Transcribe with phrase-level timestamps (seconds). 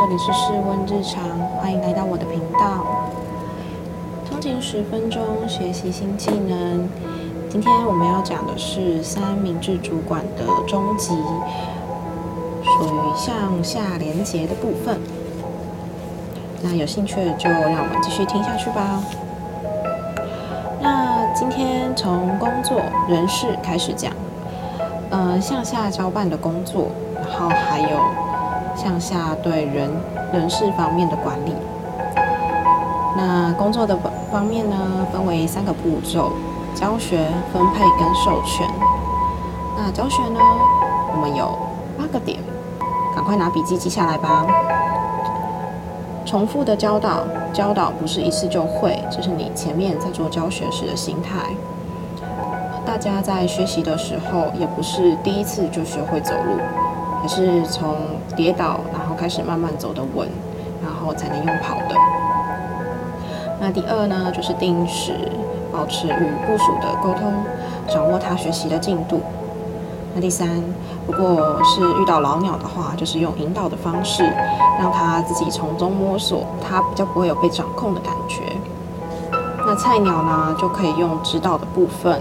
[0.00, 1.22] 这里是室温日常，
[1.60, 2.86] 欢迎来到我的频道。
[4.26, 6.88] 通勤十分钟，学习新技能。
[7.50, 11.08] 今天我们要讲的是三明治主管的终极，
[12.64, 14.98] 属于向下连接的部分。
[16.62, 19.02] 那有兴趣的就让我们继续听下去吧。
[20.80, 24.10] 那今天从工作人事开始讲，
[25.10, 27.98] 呃，向下交办的工作，然后还有
[28.82, 29.90] 向下对人
[30.32, 31.52] 人事方面的管理。
[33.14, 36.32] 那工作的方方面呢，分为三个步骤。
[36.72, 38.66] 教学、分配跟授权。
[39.76, 40.38] 那教学呢？
[41.12, 41.58] 我们有
[41.98, 42.38] 八个点，
[43.12, 44.46] 赶快拿笔记记下来吧。
[46.24, 51.40] 重复的教导，教导不是一次就会，这是你前面在做教学时的心态。
[52.86, 56.52] 大家在学习的时候，也不是第一次就学会走路，
[57.20, 57.96] 还是从
[58.36, 60.28] 跌倒，然后开始慢慢走的稳，
[60.82, 61.94] 然后才能用跑的。
[63.60, 65.14] 那第二呢，就是定时。
[65.72, 67.32] 保持与部属的沟通，
[67.86, 69.20] 掌握他学习的进度。
[70.12, 70.48] 那第三，
[71.06, 74.24] 如果是遇到老鸟的话，就是用引导的方式，
[74.80, 78.42] 让他自己从中摸索，他比较不会有被掌控的感觉。
[79.64, 82.20] 那菜鸟呢，就可以用指导的部分，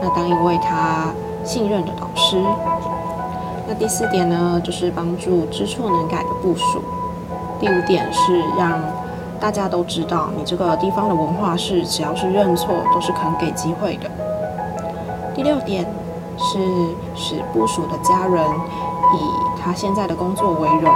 [0.00, 1.08] 那当一位他
[1.42, 2.40] 信任的导师。
[3.66, 6.82] 那第四点呢，就是帮助知错能改的部署。
[7.60, 8.80] 第五点是让。
[9.40, 14.10] 大家都知道，你这个地方的文化是，只要是认错都是肯给机会的。
[15.34, 15.84] 第六点
[16.38, 16.58] 是
[17.14, 19.18] 使部署的家人以
[19.60, 20.90] 他现在的工作为荣。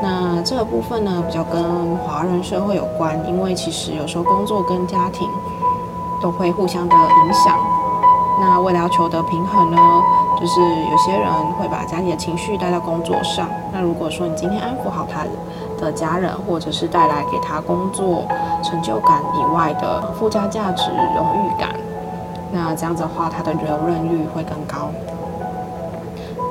[0.00, 5.28] 那这个部分呢，比较跟华人社会有关，因为其实有时候工作跟家庭
[6.22, 7.54] 都会互相的影响。
[8.40, 9.78] 那为了要求得平衡呢，
[10.40, 10.60] 就是
[10.90, 13.48] 有些人会把家里的情绪带到工作上。
[13.72, 15.24] 那如果说你今天安抚好他。
[15.80, 18.22] 的家人，或者是带来给他工作
[18.62, 21.70] 成就感以外的附加价值、荣誉感，
[22.52, 24.90] 那这样子的话，他的留任率会更高。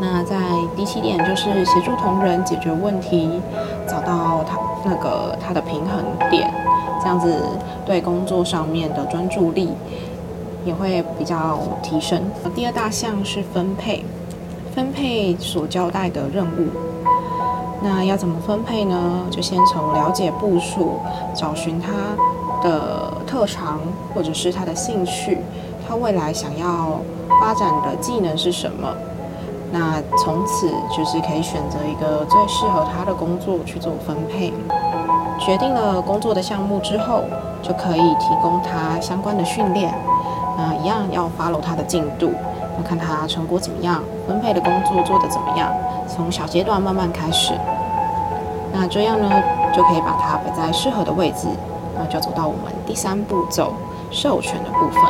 [0.02, 0.36] 那在
[0.76, 3.40] 第七点就是协助同仁解决问题，
[3.88, 6.52] 找到他那个他的平衡点，
[7.00, 7.32] 这样子
[7.86, 9.70] 对工作上面的专注力
[10.66, 12.22] 也会比较提升。
[12.56, 14.06] 第二大项是分配，
[14.74, 16.68] 分配所交代的任务。
[17.82, 19.26] 那要怎么分配呢？
[19.32, 21.00] 就先从了解部署，
[21.34, 21.92] 找寻他
[22.62, 23.80] 的特长
[24.14, 25.38] 或者是他的兴趣，
[25.88, 27.00] 他未来想要
[27.40, 28.94] 发展的技能是什么。
[29.72, 34.52] 那从此就是可以选择一个最适合他的工作去做分配。
[35.40, 37.24] 决定了工作的项目之后，
[37.62, 39.94] 就可以提供他相关的训练。
[40.60, 42.34] 那一样要 follow 他的进度，
[42.78, 45.72] 要看他成果怎么样，分配的工作做得怎么样。
[46.06, 47.54] 从小阶段慢慢开始，
[48.74, 49.32] 那这样呢，
[49.74, 51.48] 就可以把它摆在适合的位置。
[51.98, 53.72] 那就走到我们第三步骤，
[54.12, 55.02] 授权的部分。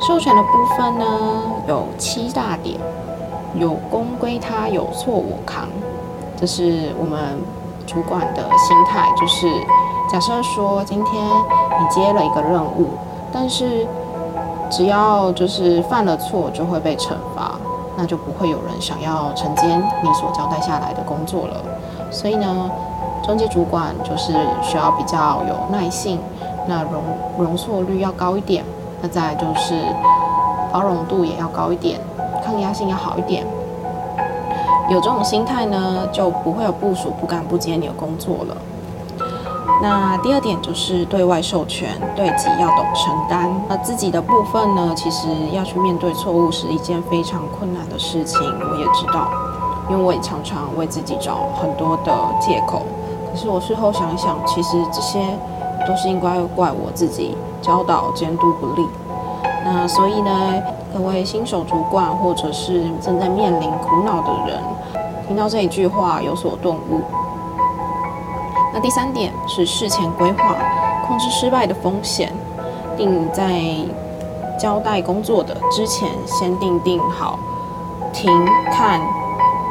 [0.00, 1.04] 授权的部分呢，
[1.66, 2.78] 有七大点：
[3.54, 5.68] 有功归他，有错我扛。
[6.36, 7.38] 这是我们
[7.84, 9.48] 主管的心态，就是
[10.10, 12.90] 假设说今天你接了一个任务，
[13.34, 13.84] 但是
[14.70, 17.58] 只要就是犯了错，就会被惩罚。
[17.96, 21.54] 那就不会有人想要承接你所交代下来的工作了。
[22.10, 22.68] 所以呢，
[23.22, 26.18] 中介主管就是需要比较有耐性，
[26.66, 27.02] 那容
[27.38, 28.64] 容错率要高一点，
[29.00, 29.74] 那再就是
[30.72, 32.00] 包容度也要高一点，
[32.44, 33.46] 抗压性要好一点。
[34.90, 38.56] 有这种心态呢，就不会有部署不敢不接你的工作了。
[39.82, 43.50] 那第二点就是对外授权，对己要懂承担。
[43.68, 49.28] 那自己的部分呢，其实要去面对错误是一件非常困难的事情，我也知道，
[49.90, 52.82] 因为我也常常为自己找很多的借口。
[53.30, 55.18] 可是我事后想一想，其实这些
[55.86, 58.86] 都是应该怪我自己教导监督不力。
[59.64, 60.62] 那所以呢，
[60.94, 64.62] 各位新手主管或者是正在面临苦恼的人，
[65.26, 67.00] 听到这一句话有所顿悟。
[68.74, 70.56] 那第三点是事前规划，
[71.06, 72.32] 控制失败的风险，
[72.96, 73.62] 定在
[74.58, 77.38] 交代工作的之前，先定定好
[78.12, 78.28] 停、
[78.72, 79.00] 看、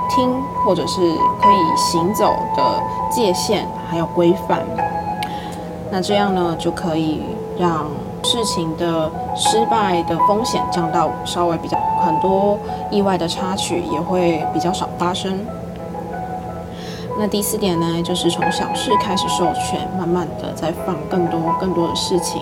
[0.10, 0.34] 听，
[0.66, 4.62] 或者是可以行走的界限，还有规范。
[5.92, 7.24] 那这样呢，就可以
[7.60, 7.86] 让
[8.24, 12.58] 事情的失败的风险降到稍微比较很多
[12.90, 15.46] 意外的插曲也会比较少发生。
[17.18, 22.42] 那第四点呢，就是从小事开始授权，慢慢的再放更多更多的事情。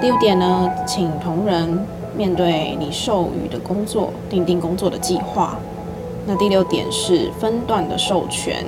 [0.00, 1.84] 第五点呢，请同仁
[2.16, 5.56] 面对你授予的工作，定定工作的计划。
[6.26, 8.64] 那第六点是分段的授权。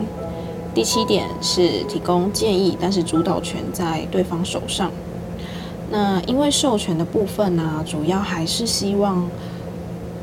[0.74, 4.90] 第七点是提供建议，但是主导权在对方手上。
[5.90, 9.26] 那因为授权的部分呢，主要还是希望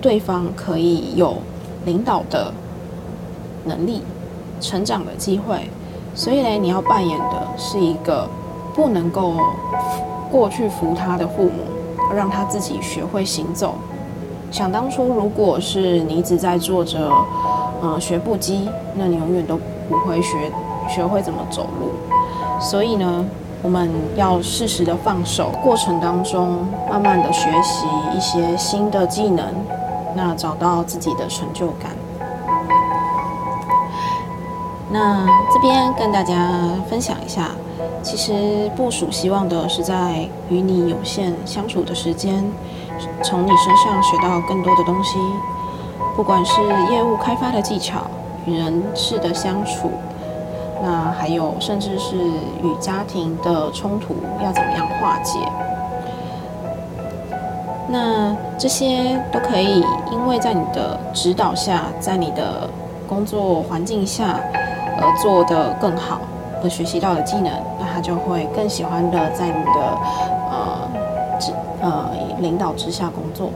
[0.02, 1.38] 对方可以有
[1.86, 2.54] 领导的
[3.66, 4.02] 能力、
[4.64, 5.70] 成长的机会。
[6.16, 8.28] 所以呢，你要扮演的是一个
[8.74, 9.36] 不能够
[10.32, 11.52] 过去扶他的父母，
[12.16, 13.76] 让他自己学会行走。
[14.50, 17.12] 想当初，如果是你一直在做着，
[17.82, 19.60] 呃，学步机，那你永远都。
[19.90, 20.50] 不会学
[20.88, 21.92] 学会怎么走路，
[22.58, 23.26] 所以呢，
[23.62, 29.46] 我们要适时的放手，过程当中慢慢的学习一些新的技能，
[30.16, 31.92] 那找到自己的成就感。
[34.94, 36.36] 那这边跟大家
[36.88, 37.50] 分享一下，
[38.04, 42.46] 其实部署希望的是在与你有限相处的时间，
[43.24, 45.18] 从你身上学到更多的东西，
[46.16, 46.62] 不管是
[46.92, 48.02] 业务开发的技巧。
[48.46, 49.90] 与人事的相处，
[50.84, 55.40] 那还有甚至是与家庭的冲突要怎么样化解？
[57.88, 59.82] 那这些都可以，
[60.12, 62.70] 因为在你的指导下，在你的
[63.08, 64.42] 工作环境下，
[64.98, 66.20] 而做得更好，
[66.64, 69.98] 而学习到的技能，那他就会更喜欢的在你的
[70.52, 70.88] 呃
[71.40, 71.52] 指
[71.82, 72.10] 呃
[72.40, 73.50] 领导之下工作。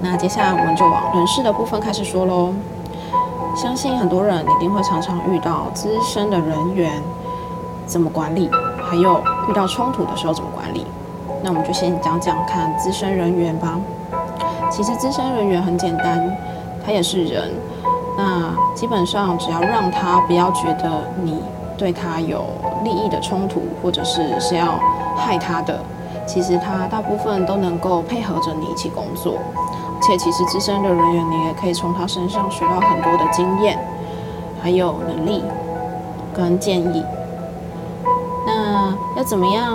[0.00, 2.52] 那接下来我们就往人事的部分开始说喽。
[3.56, 6.92] 相信很多人一定会常常遇到资深的人员
[7.86, 9.18] 怎么管理，还有
[9.48, 10.86] 遇到冲突的时候怎么管理。
[11.42, 13.80] 那我们就先讲讲看资深人员吧。
[14.70, 16.30] 其实资深人员很简单，
[16.84, 17.50] 他也是人。
[18.26, 20.90] 那基本上只要让他不要觉得
[21.22, 21.40] 你
[21.78, 22.44] 对他有
[22.82, 24.80] 利益的冲突，或者是是要
[25.16, 25.78] 害他的，
[26.26, 29.34] 其实他大部分都能够配合着你一起工作。
[29.94, 33.78] 而且其实资深的人员，你也可以从他身上学到很多的经验，
[34.60, 35.44] 还有能力
[36.34, 37.04] 跟建议。
[38.44, 39.72] 那要怎么样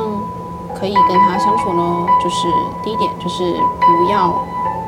[0.78, 2.06] 可以跟他相处呢？
[2.22, 2.48] 就是
[2.84, 4.34] 第一点，就是不要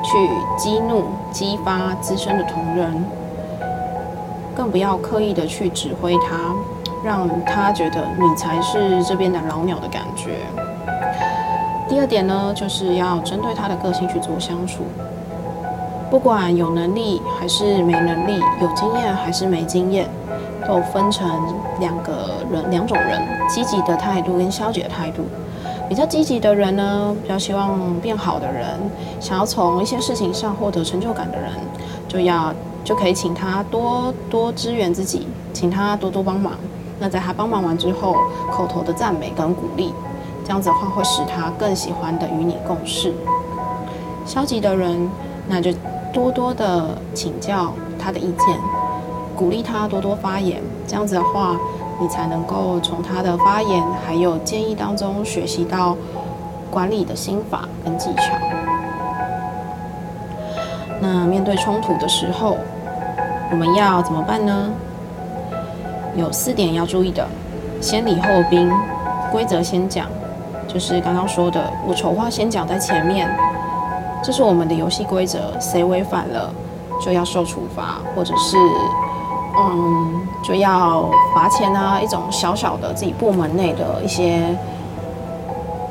[0.04, 3.06] 去激怒、激发资深的同仁，
[4.64, 6.56] 更不要刻意的去指挥他，
[7.04, 10.38] 让他觉得你才是这边的老鸟的感觉。
[11.90, 14.84] 第二点呢，就是要针对他的个性去做相处。
[16.10, 20.08] 不管有能力还是没能力，有经验还是没经验，
[20.66, 21.30] 都分成
[21.82, 25.26] 两个人两种人：积极的态度跟消极的态度。
[25.90, 28.66] 比较积极的人呢，比较希望变好的人，
[29.20, 31.52] 想要从一些事情上获得成就感的人，
[32.08, 36.54] 就要就可以请他多多支援自己，请他多多帮忙。
[37.00, 38.16] 那在他帮忙完之后，
[38.52, 39.94] 口头的赞美跟鼓励，
[40.44, 43.14] 这样子的话会使他更喜欢的与你共事。
[44.26, 45.10] 消极的人，
[45.48, 45.72] 那就。
[46.14, 48.56] 多多的请教他的意见，
[49.36, 51.58] 鼓励他多多发言，这样子的话，
[52.00, 55.98] 你才能够从他的发言还有建议当中学习到
[56.70, 58.38] 管理的心法跟技巧。
[61.02, 62.58] 那面对冲突的时候，
[63.54, 64.72] 我们要怎么办呢？
[66.16, 67.24] 有四点要注意的：
[67.80, 68.68] 先礼后兵，
[69.32, 70.08] 规则先讲，
[70.68, 73.30] 就是刚刚说的，我丑话先讲在前面。
[74.24, 76.52] 这是我们的游戏规则，谁违反了
[77.00, 78.58] 就要受处罚，或者是
[79.56, 84.58] 嗯就要罚钱啊，一种小小的自己部门内的一些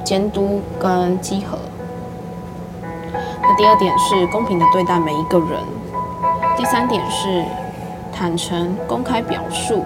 [0.02, 1.56] 监督跟稽核。
[3.40, 5.60] 那第二点是公平的对待每一个人，
[6.56, 7.44] 第三点是
[8.12, 9.84] 坦诚公开表述，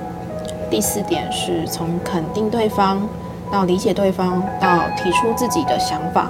[0.71, 3.09] 第四点是从肯定对方
[3.51, 6.29] 到理解对方到提出自己的想法。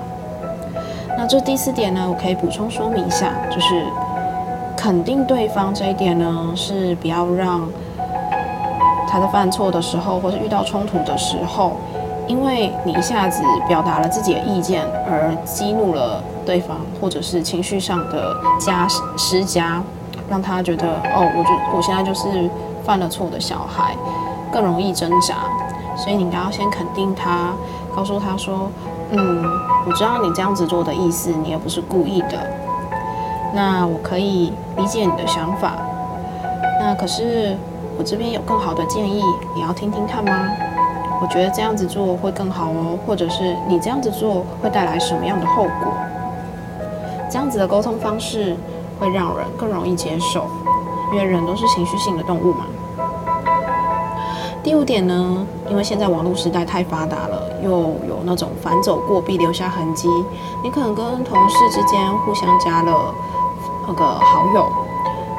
[1.17, 3.83] 那这第四点呢，我可以补充说明一下，就是
[4.77, 7.67] 肯定对方这一点呢，是不要让
[9.09, 11.73] 他在犯错的时候，或者遇到冲突的时候，
[12.27, 19.83] 因为你一下子表达了自己的意见，而激怒了对方，或者是情绪上的加施加，
[20.29, 22.51] 让他觉得哦，我就我现在就是
[22.85, 23.95] 犯了错的小孩，
[24.53, 25.37] 更容易挣扎。
[25.97, 27.53] 所以你应该要先肯定他，
[27.95, 28.71] 告诉他说。
[29.09, 29.45] 嗯，
[29.87, 32.31] 我知道你这样子做的意思，你也不是故意的。
[33.55, 35.75] 那我可以理解你的想法。
[36.81, 37.57] 那可是
[37.97, 39.23] 我这边有更好的建议，
[39.55, 40.51] 你要听听看吗？
[41.23, 45.93] 我觉得这样子做会更好哦，或者是你这样子做会带来什么样的后果？
[47.31, 48.57] 这样子的沟通方式
[48.99, 50.47] 会让人更容易接受，
[51.13, 52.67] 因为人都是情绪性的动物嘛。
[54.63, 57.71] 第五点呢，因为现在网络时代太发达了，又
[58.09, 60.09] 有那种反走过必留下痕迹，
[60.63, 63.15] 你可能跟同事之间互相加了
[63.87, 64.67] 那个好友，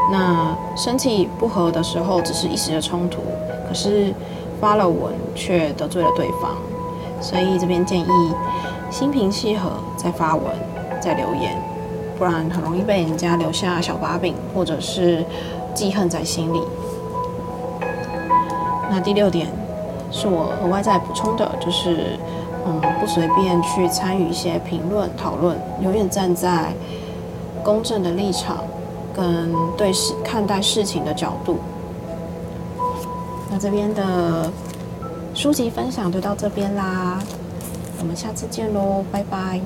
[0.10, 3.22] 那生气不和的时候只是一时的冲突，
[3.68, 4.14] 可是
[4.62, 6.52] 发了文却得罪了对方，
[7.20, 8.34] 所以这边建议
[8.90, 10.46] 心平气和再发文
[11.02, 11.62] 再留言，
[12.18, 15.24] 不然很容易被人家留下小把柄，或者是
[15.74, 16.62] 记恨在心里。
[18.90, 19.48] 那第六点
[20.12, 22.18] 是我额外再补充的，就是
[22.66, 26.74] 嗯，不随便去参与一些评论讨论，永远站在
[27.64, 28.64] 公正的立场
[29.14, 31.58] 跟对事看待事情的角度。
[33.52, 34.52] 那这边的
[35.34, 37.20] 书籍分享就到这边啦，
[38.00, 39.62] 我们下次见喽，拜拜。